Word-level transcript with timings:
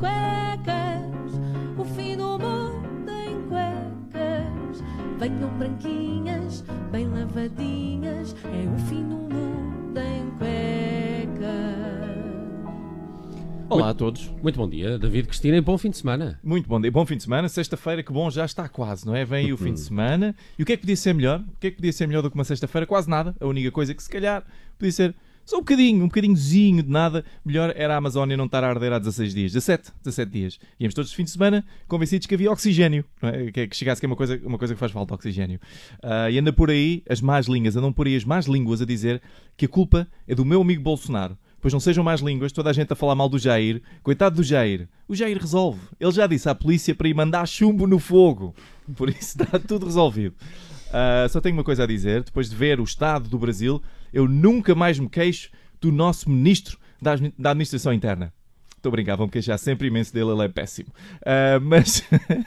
cuecas, 0.00 1.38
o 1.76 1.84
fim 1.84 2.16
do 2.16 2.38
mundo 2.38 3.10
em 3.10 3.42
cuecas. 3.48 4.82
Venham 5.18 5.50
branquinhas, 5.58 6.64
bem 6.90 7.06
lavadinhas, 7.06 8.34
é 8.44 8.74
o 8.74 8.78
fim 8.88 9.06
do 9.06 9.16
mundo 9.16 9.98
em 9.98 10.30
cuecas. 10.38 11.50
Olá 13.68 13.90
a 13.90 13.94
todos. 13.94 14.28
Muito 14.42 14.56
bom 14.56 14.68
dia, 14.68 14.98
David 14.98 15.28
Cristina, 15.28 15.58
e 15.58 15.60
bom 15.60 15.76
fim 15.76 15.90
de 15.90 15.98
semana. 15.98 16.40
Muito 16.42 16.66
bom 16.66 16.80
dia. 16.80 16.90
Bom 16.90 17.04
fim 17.04 17.18
de 17.18 17.22
semana. 17.22 17.46
Sexta-feira, 17.48 18.02
que 18.02 18.12
bom, 18.12 18.30
já 18.30 18.46
está 18.46 18.68
quase, 18.70 19.06
não 19.06 19.14
é? 19.14 19.24
Vem 19.24 19.46
aí 19.46 19.52
o 19.52 19.58
fim 19.58 19.74
de 19.74 19.80
semana. 19.80 20.34
E 20.58 20.62
o 20.62 20.66
que 20.66 20.72
é 20.72 20.76
que 20.76 20.80
podia 20.80 20.96
ser 20.96 21.12
melhor? 21.12 21.40
O 21.40 21.60
que 21.60 21.66
é 21.66 21.70
que 21.70 21.76
podia 21.76 21.92
ser 21.92 22.06
melhor 22.08 22.22
do 22.22 22.30
que 22.30 22.34
uma 22.34 22.42
sexta-feira? 22.42 22.86
Quase 22.86 23.08
nada. 23.08 23.36
A 23.38 23.46
única 23.46 23.70
coisa 23.70 23.94
que 23.94 24.02
se 24.02 24.08
calhar 24.08 24.42
podia 24.78 24.90
ser 24.90 25.14
só 25.50 25.56
um 25.56 25.62
bocadinho, 25.62 26.04
um 26.04 26.06
bocadinhozinho 26.06 26.80
de 26.80 26.88
nada. 26.88 27.24
Melhor 27.44 27.72
era 27.74 27.94
a 27.94 27.96
Amazónia 27.96 28.36
não 28.36 28.44
estar 28.44 28.62
a 28.62 28.68
arder 28.68 28.92
há 28.92 29.00
16 29.00 29.34
dias. 29.34 29.52
17, 29.52 29.90
17 30.04 30.30
dias. 30.30 30.58
Íamos 30.78 30.94
todos 30.94 31.10
de 31.10 31.16
fim 31.16 31.24
de 31.24 31.30
semana 31.32 31.64
convencidos 31.88 32.28
que 32.28 32.34
havia 32.36 32.52
oxigênio. 32.52 33.04
É? 33.20 33.50
que, 33.50 33.66
que 33.66 33.76
chegasse 33.76 34.00
que 34.00 34.06
é 34.06 34.08
uma 34.08 34.14
coisa, 34.14 34.40
uma 34.44 34.56
coisa 34.56 34.74
que 34.74 34.78
faz 34.78 34.92
falta, 34.92 35.12
oxigênio. 35.12 35.58
Ah, 36.04 36.30
e 36.30 36.38
anda 36.38 36.52
por 36.52 36.70
aí 36.70 37.02
as 37.10 37.20
más 37.20 37.48
línguas, 37.48 37.74
andam 37.74 37.92
por 37.92 38.06
aí 38.06 38.14
as 38.14 38.24
más 38.24 38.46
línguas 38.46 38.80
a 38.80 38.84
dizer 38.84 39.20
que 39.56 39.64
a 39.64 39.68
culpa 39.68 40.06
é 40.28 40.36
do 40.36 40.44
meu 40.44 40.62
amigo 40.62 40.84
Bolsonaro. 40.84 41.36
Pois 41.60 41.72
não 41.74 41.80
sejam 41.80 42.04
más 42.04 42.20
línguas, 42.20 42.52
toda 42.52 42.70
a 42.70 42.72
gente 42.72 42.92
a 42.92 42.94
falar 42.94 43.16
mal 43.16 43.28
do 43.28 43.36
Jair. 43.36 43.82
Coitado 44.04 44.36
do 44.36 44.44
Jair. 44.44 44.88
O 45.08 45.16
Jair 45.16 45.36
resolve. 45.36 45.80
Ele 45.98 46.12
já 46.12 46.28
disse 46.28 46.48
à 46.48 46.54
polícia 46.54 46.94
para 46.94 47.08
ir 47.08 47.14
mandar 47.14 47.44
chumbo 47.48 47.88
no 47.88 47.98
fogo. 47.98 48.54
Por 48.94 49.08
isso 49.10 49.42
está 49.42 49.58
tudo 49.58 49.86
resolvido. 49.86 50.36
Ah, 50.92 51.26
só 51.28 51.40
tenho 51.40 51.56
uma 51.56 51.64
coisa 51.64 51.84
a 51.84 51.86
dizer. 51.86 52.22
Depois 52.22 52.50
de 52.50 52.56
ver 52.56 52.80
o 52.80 52.84
estado 52.84 53.28
do 53.28 53.38
Brasil, 53.38 53.82
eu 54.12 54.28
nunca 54.28 54.74
mais 54.74 54.98
me 54.98 55.08
queixo 55.08 55.50
do 55.80 55.90
nosso 55.90 56.28
ministro 56.28 56.78
da 57.00 57.12
Administração 57.50 57.92
Interna. 57.92 58.32
Estou 58.80 58.88
a 58.88 58.92
brincar, 58.92 59.14
vão 59.14 59.28
queixar 59.28 59.58
sempre 59.58 59.88
imenso 59.88 60.10
dele, 60.10 60.30
ele 60.30 60.42
é 60.42 60.48
péssimo. 60.48 60.88
Ah, 61.22 61.60
mas 61.60 62.02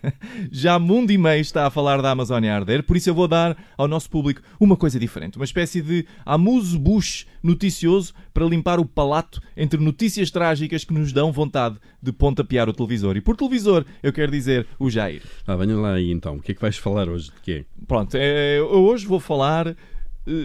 já 0.52 0.78
mundo 0.78 1.10
e 1.10 1.16
meio 1.16 1.40
está 1.40 1.66
a 1.66 1.70
falar 1.70 2.02
da 2.02 2.10
Amazónia 2.10 2.52
a 2.52 2.56
arder, 2.56 2.82
por 2.82 2.98
isso 2.98 3.08
eu 3.08 3.14
vou 3.14 3.26
dar 3.26 3.56
ao 3.78 3.88
nosso 3.88 4.10
público 4.10 4.42
uma 4.60 4.76
coisa 4.76 5.00
diferente. 5.00 5.36
Uma 5.36 5.46
espécie 5.46 5.80
de 5.80 6.04
amuse-bush 6.26 7.26
noticioso 7.42 8.12
para 8.34 8.44
limpar 8.44 8.78
o 8.78 8.84
palato 8.84 9.40
entre 9.56 9.80
notícias 9.80 10.30
trágicas 10.30 10.84
que 10.84 10.92
nos 10.92 11.14
dão 11.14 11.32
vontade 11.32 11.78
de 12.02 12.12
pontapear 12.12 12.68
o 12.68 12.74
televisor. 12.74 13.16
E 13.16 13.22
por 13.22 13.34
televisor 13.34 13.86
eu 14.02 14.12
quero 14.12 14.30
dizer 14.30 14.66
o 14.78 14.90
Jair. 14.90 15.22
Ah, 15.46 15.56
venha 15.56 15.76
lá 15.78 15.94
aí 15.94 16.10
então. 16.10 16.36
O 16.36 16.42
que 16.42 16.52
é 16.52 16.54
que 16.54 16.60
vais 16.60 16.76
falar 16.76 17.08
hoje? 17.08 17.30
De 17.36 17.40
quê? 17.40 17.64
Pronto, 17.86 18.14
eh, 18.18 18.58
eu 18.58 18.84
hoje 18.84 19.06
vou 19.06 19.18
falar 19.18 19.74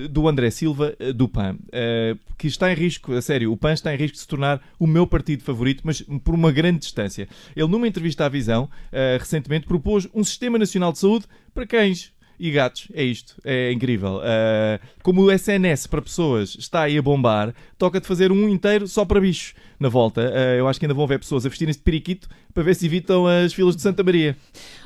do 0.09 0.27
André 0.27 0.49
Silva 0.49 0.95
eh, 0.99 1.11
do 1.11 1.27
PAN, 1.27 1.57
eh, 1.71 2.15
que 2.37 2.47
está 2.47 2.71
em 2.71 2.75
risco, 2.75 3.13
a 3.13 3.21
sério, 3.21 3.51
o 3.51 3.57
PAN 3.57 3.73
está 3.73 3.93
em 3.93 3.97
risco 3.97 4.15
de 4.15 4.21
se 4.21 4.27
tornar 4.27 4.61
o 4.79 4.87
meu 4.87 5.05
partido 5.05 5.43
favorito, 5.43 5.81
mas 5.83 6.01
por 6.23 6.33
uma 6.33 6.51
grande 6.51 6.79
distância. 6.79 7.27
Ele, 7.55 7.67
numa 7.67 7.87
entrevista 7.87 8.25
à 8.25 8.29
Visão, 8.29 8.69
eh, 8.91 9.17
recentemente 9.19 9.65
propôs 9.67 10.07
um 10.13 10.23
sistema 10.23 10.57
nacional 10.57 10.91
de 10.91 10.99
saúde 10.99 11.25
para 11.53 11.67
cães. 11.67 12.13
E 12.39 12.49
gatos, 12.49 12.87
é 12.93 13.03
isto, 13.03 13.39
é 13.45 13.71
incrível. 13.71 14.19
Eh, 14.23 14.79
como 15.03 15.21
o 15.21 15.31
SNS 15.31 15.87
para 15.87 16.01
pessoas 16.01 16.55
está 16.59 16.81
aí 16.81 16.97
a 16.97 17.01
bombar, 17.01 17.53
toca 17.77 18.01
de 18.01 18.07
fazer 18.07 18.31
um 18.31 18.49
inteiro 18.49 18.87
só 18.87 19.05
para 19.05 19.21
bichos 19.21 19.53
na 19.79 19.87
volta. 19.87 20.31
Eh, 20.33 20.59
eu 20.59 20.67
acho 20.67 20.79
que 20.79 20.85
ainda 20.85 20.95
vão 20.95 21.05
ver 21.05 21.19
pessoas 21.19 21.45
a 21.45 21.49
vestirem-se 21.49 21.79
de 21.79 21.83
periquito 21.83 22.27
para 22.53 22.63
ver 22.63 22.75
se 22.75 22.85
evitam 22.85 23.27
as 23.27 23.53
filas 23.53 23.75
de 23.75 23.81
Santa 23.81 24.03
Maria. 24.03 24.35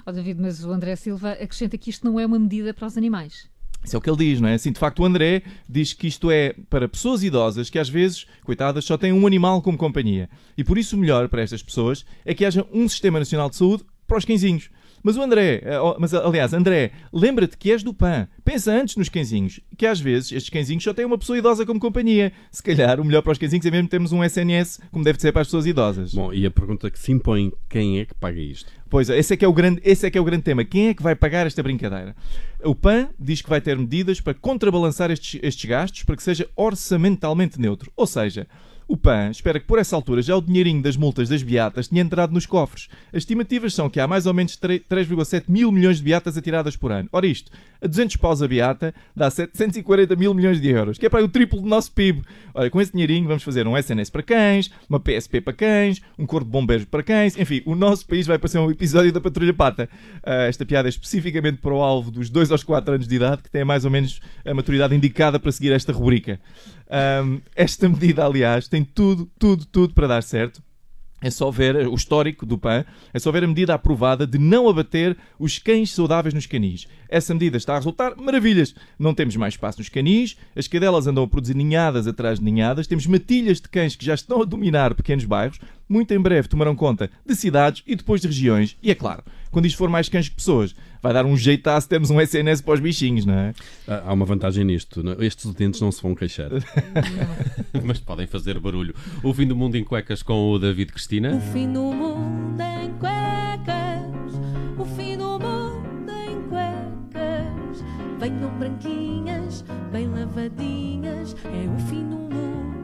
Ó 0.05 0.11
David, 0.11 0.39
mas 0.41 0.63
o 0.63 0.71
André 0.71 0.95
Silva 0.95 1.31
acrescenta 1.31 1.77
que 1.77 1.89
isto 1.89 2.05
não 2.05 2.19
é 2.19 2.25
uma 2.25 2.37
medida 2.37 2.73
para 2.73 2.85
os 2.85 2.97
animais. 2.97 3.49
Isso 3.87 3.95
é 3.95 3.99
o 3.99 4.01
que 4.01 4.09
ele 4.09 4.17
diz, 4.17 4.41
não 4.41 4.49
é? 4.49 4.55
Assim, 4.55 4.73
de 4.73 4.79
facto, 4.79 4.99
o 4.99 5.05
André 5.05 5.43
diz 5.67 5.93
que 5.93 6.07
isto 6.07 6.29
é 6.29 6.53
para 6.69 6.89
pessoas 6.89 7.23
idosas 7.23 7.69
que 7.69 7.79
às 7.79 7.87
vezes, 7.87 8.27
coitadas, 8.43 8.83
só 8.83 8.97
têm 8.97 9.13
um 9.13 9.25
animal 9.25 9.61
como 9.61 9.77
companhia. 9.77 10.29
E 10.57 10.63
por 10.63 10.77
isso 10.77 10.97
o 10.97 10.99
melhor 10.99 11.29
para 11.29 11.41
estas 11.41 11.63
pessoas 11.63 12.05
é 12.25 12.33
que 12.33 12.43
haja 12.43 12.67
um 12.73 12.89
sistema 12.89 13.17
nacional 13.17 13.49
de 13.49 13.55
saúde 13.55 13.85
para 14.05 14.17
os 14.17 14.25
cãezinhos. 14.25 14.69
Mas 15.07 15.15
o 15.15 15.21
André, 15.21 15.61
eh, 15.63 15.79
oh, 15.79 15.95
mas 15.97 16.13
aliás, 16.13 16.53
André, 16.53 16.91
lembra-te 17.13 17.57
que 17.57 17.71
és 17.71 17.81
do 17.81 17.93
PAN. 17.93 18.27
Pensa 18.43 18.73
antes 18.73 18.97
nos 18.97 19.07
cãezinhos, 19.07 19.61
que 19.77 19.85
às 19.85 20.01
vezes 20.01 20.33
estes 20.33 20.49
cãezinhos 20.49 20.83
só 20.83 20.93
têm 20.93 21.05
uma 21.05 21.17
pessoa 21.17 21.37
idosa 21.37 21.65
como 21.65 21.79
companhia. 21.79 22.33
Se 22.51 22.61
calhar 22.61 22.99
o 22.99 23.05
melhor 23.05 23.21
para 23.21 23.31
os 23.31 23.37
cãezinhos 23.37 23.65
é 23.65 23.71
mesmo 23.71 23.87
termos 23.87 24.11
um 24.11 24.21
SNS, 24.21 24.81
como 24.91 25.05
deve 25.05 25.17
ser 25.21 25.31
para 25.31 25.43
as 25.43 25.47
pessoas 25.47 25.65
idosas. 25.65 26.13
Bom, 26.13 26.33
e 26.33 26.45
a 26.45 26.51
pergunta 26.51 26.91
que 26.91 26.99
se 26.99 27.13
impõe: 27.13 27.53
quem 27.69 28.01
é 28.01 28.05
que 28.05 28.13
paga 28.15 28.37
isto? 28.37 28.69
Pois, 28.89 29.09
esse 29.09 29.33
é, 29.33 29.37
que 29.37 29.45
é 29.45 29.47
o 29.47 29.53
grande, 29.53 29.79
esse 29.81 30.05
é 30.05 30.11
que 30.11 30.17
é 30.17 30.21
o 30.21 30.25
grande 30.25 30.43
tema. 30.43 30.65
Quem 30.65 30.89
é 30.89 30.93
que 30.93 31.01
vai 31.01 31.15
pagar 31.15 31.47
esta 31.47 31.63
brincadeira? 31.63 32.13
O 32.61 32.75
PAN 32.75 33.07
diz 33.17 33.41
que 33.41 33.49
vai 33.49 33.61
ter 33.61 33.77
medidas 33.77 34.19
para 34.19 34.33
contrabalançar 34.33 35.09
estes, 35.09 35.39
estes 35.41 35.69
gastos 35.69 36.03
para 36.03 36.17
que 36.17 36.23
seja 36.23 36.49
orçamentalmente 36.53 37.57
neutro. 37.61 37.89
Ou 37.95 38.05
seja, 38.05 38.45
o 38.87 38.95
PAN 38.95 39.29
espera 39.31 39.59
que 39.59 39.65
por 39.65 39.79
essa 39.79 39.95
altura 39.95 40.21
já 40.21 40.35
o 40.35 40.41
dinheirinho 40.41 40.81
das 40.81 40.95
multas 40.95 41.27
das 41.27 41.43
beatas 41.43 41.87
tenha 41.87 42.01
entrado 42.01 42.33
nos 42.33 42.45
cofres. 42.45 42.87
As 43.11 43.19
estimativas 43.19 43.73
são 43.73 43.89
que 43.89 43.99
há 43.99 44.07
mais 44.07 44.25
ou 44.25 44.33
menos 44.33 44.55
3 44.55 44.81
3,7 44.89 45.45
mil 45.47 45.71
milhões 45.71 45.97
de 45.97 46.03
beatas 46.03 46.37
atiradas 46.37 46.75
por 46.75 46.91
ano. 46.91 47.09
Ora 47.11 47.27
isto, 47.27 47.51
a 47.81 47.87
200 47.87 48.15
paus 48.17 48.41
a 48.41 48.47
beata 48.47 48.93
dá 49.15 49.29
740 49.29 50.15
mil 50.15 50.33
milhões 50.33 50.61
de 50.61 50.69
euros, 50.69 50.97
que 50.97 51.05
é 51.05 51.09
para 51.09 51.23
o 51.23 51.27
triplo 51.27 51.61
do 51.61 51.67
nosso 51.67 51.91
PIB. 51.91 52.23
Olha, 52.53 52.69
com 52.69 52.79
esse 52.79 52.91
dinheirinho 52.91 53.27
vamos 53.27 53.43
fazer 53.43 53.67
um 53.67 53.77
SNS 53.77 54.09
para 54.09 54.23
cães, 54.23 54.71
uma 54.89 54.99
PSP 54.99 55.41
para 55.41 55.53
cães, 55.53 56.01
um 56.17 56.25
corpo 56.25 56.45
de 56.45 56.51
bombeiros 56.51 56.85
para 56.85 57.03
cães, 57.03 57.37
enfim, 57.37 57.61
o 57.65 57.75
nosso 57.75 58.05
país 58.07 58.25
vai 58.25 58.37
parecer 58.37 58.59
um 58.59 58.71
episódio 58.71 59.11
da 59.11 59.21
Patrulha 59.21 59.53
Pata. 59.53 59.89
Ah, 60.23 60.43
esta 60.43 60.65
piada 60.65 60.87
é 60.87 60.89
especificamente 60.89 61.57
para 61.57 61.73
o 61.73 61.81
alvo 61.81 62.09
dos 62.09 62.29
2 62.29 62.51
aos 62.51 62.63
4 62.63 62.93
anos 62.93 63.07
de 63.07 63.15
idade, 63.15 63.43
que 63.43 63.49
tem 63.49 63.63
mais 63.63 63.85
ou 63.85 63.91
menos 63.91 64.19
a 64.45 64.53
maturidade 64.53 64.95
indicada 64.95 65.39
para 65.39 65.51
seguir 65.51 65.71
esta 65.71 65.91
rubrica. 65.91 66.39
Ahm, 66.89 67.39
esta 67.55 67.89
medida, 67.89 68.25
aliás, 68.25 68.67
tem 68.67 68.76
tudo, 68.83 69.29
tudo, 69.37 69.65
tudo 69.65 69.93
para 69.93 70.07
dar 70.07 70.23
certo. 70.23 70.61
É 71.19 71.31
só 71.31 71.49
ver 71.49 71.87
o 71.87 71.95
histórico 71.95 72.45
do 72.45 72.59
PAN, 72.59 72.85
é 73.11 73.17
só 73.17 73.31
ver 73.31 73.43
a 73.43 73.47
medida 73.47 73.73
aprovada 73.73 74.27
de 74.27 74.37
não 74.37 74.69
abater 74.69 75.17
os 75.39 75.57
cães 75.57 75.89
saudáveis 75.89 76.31
nos 76.31 76.45
canis. 76.45 76.87
Essa 77.09 77.33
medida 77.33 77.57
está 77.57 77.73
a 77.73 77.77
resultar 77.77 78.15
maravilhas. 78.15 78.75
Não 78.99 79.15
temos 79.15 79.35
mais 79.35 79.55
espaço 79.55 79.79
nos 79.79 79.89
canis, 79.89 80.37
as 80.55 80.67
cadelas 80.67 81.07
andam 81.07 81.23
a 81.23 81.27
produzir 81.27 81.55
ninhadas 81.55 82.05
atrás 82.05 82.37
de 82.37 82.45
ninhadas, 82.45 82.85
temos 82.85 83.07
matilhas 83.07 83.59
de 83.59 83.67
cães 83.67 83.95
que 83.95 84.05
já 84.05 84.13
estão 84.13 84.43
a 84.43 84.45
dominar 84.45 84.93
pequenos 84.93 85.25
bairros, 85.25 85.59
muito 85.89 86.13
em 86.13 86.19
breve 86.19 86.47
tomarão 86.47 86.75
conta 86.75 87.09
de 87.25 87.35
cidades 87.35 87.83
e 87.87 87.95
depois 87.95 88.21
de 88.21 88.27
regiões. 88.27 88.75
E 88.81 88.91
é 88.91 88.95
claro, 88.95 89.23
quando 89.51 89.65
isto 89.65 89.77
for 89.77 89.89
mais 89.89 90.09
cães 90.09 90.27
que 90.29 90.35
pessoas, 90.35 90.75
vai 91.01 91.13
dar 91.13 91.25
um 91.25 91.37
jeitaço 91.37 91.87
termos 91.87 92.09
um 92.09 92.19
SNS 92.19 92.61
para 92.61 92.73
os 92.73 92.79
bichinhos, 92.79 93.25
não 93.25 93.33
é? 93.33 93.53
Ah, 93.87 94.03
Há 94.07 94.13
uma 94.13 94.25
vantagem 94.25 94.63
nisto: 94.65 95.01
não- 95.03 95.21
estes 95.21 95.45
utentes 95.45 95.79
não 95.81 95.91
se 95.91 96.01
vão 96.01 96.13
queixar. 96.15 96.49
Mas 97.83 97.99
podem 97.99 98.27
fazer 98.27 98.59
barulho. 98.59 98.93
O 99.23 99.33
fim 99.33 99.47
do 99.47 99.55
mundo 99.55 99.75
em 99.75 99.83
cuecas 99.83 100.21
com 100.23 100.51
o 100.51 100.59
David 100.59 100.91
Cristina. 100.91 101.35
O 101.35 101.41
fim 101.53 101.71
do 101.71 101.81
mundo 101.93 102.61
em 102.61 102.91
cuecas, 102.99 104.33
o 104.77 104.85
fim 104.95 105.17
do 105.17 105.39
mundo 105.39 106.11
em 106.11 106.41
cuecas. 106.49 107.83
Venham 108.19 108.49
branquinhas, 108.57 109.63
bem 109.91 110.07
lavadinhas, 110.07 111.35
é 111.45 111.67
o 111.75 111.79
fim 111.87 112.03
do 112.09 112.15
mundo 112.15 112.76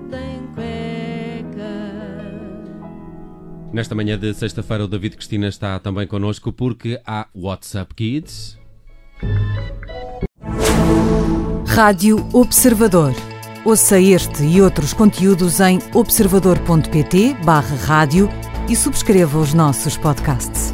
Nesta 3.73 3.95
manhã 3.95 4.19
de 4.19 4.31
sexta-feira, 4.35 4.85
o 4.85 4.88
David 4.88 5.16
Cristina 5.16 5.47
está 5.47 5.79
também 5.79 6.06
connosco 6.06 6.53
porque 6.53 7.01
há 7.07 7.28
WhatsApp 7.34 7.95
Kids. 7.95 8.56
Rádio 11.66 12.23
Observador. 12.31 13.13
Ouça 13.66 14.00
este 14.00 14.44
e 14.44 14.61
outros 14.61 14.94
conteúdos 14.94 15.59
em 15.59 15.79
observador.pt/barra 15.91 17.75
rádio 17.78 18.29
e 18.69 18.75
subscreva 18.75 19.39
os 19.39 19.56
nossos 19.56 19.97
podcasts. 19.97 20.72